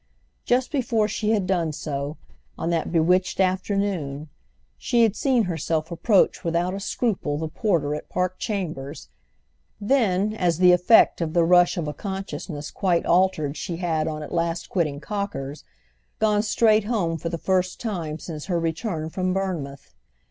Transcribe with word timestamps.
Just 0.45 0.71
before 0.71 1.07
she 1.07 1.29
had 1.29 1.45
done 1.45 1.71
so, 1.71 2.17
on 2.57 2.71
that 2.71 2.91
bewitched 2.91 3.39
afternoon, 3.39 4.29
she 4.75 5.03
had 5.03 5.15
seen 5.15 5.43
herself 5.43 5.91
approach 5.91 6.43
without 6.43 6.73
a 6.73 6.79
scruple 6.79 7.37
the 7.37 7.47
porter 7.47 7.93
at 7.93 8.09
Park 8.09 8.39
Chambers; 8.39 9.09
then 9.79 10.33
as 10.33 10.57
the 10.57 10.71
effect 10.71 11.21
of 11.21 11.33
the 11.33 11.43
rush 11.43 11.77
of 11.77 11.87
a 11.87 11.93
consciousness 11.93 12.71
quite 12.71 13.05
altered 13.05 13.55
she 13.55 13.77
had 13.77 14.07
on 14.07 14.23
at 14.23 14.33
last 14.33 14.69
quitting 14.69 14.99
Cocker's, 14.99 15.63
gone 16.17 16.41
straight 16.41 16.85
home 16.85 17.19
for 17.19 17.29
the 17.29 17.37
first 17.37 17.79
time 17.79 18.17
since 18.17 18.45
her 18.47 18.59
return 18.59 19.07
from 19.07 19.33
Bournemouth. 19.35 19.93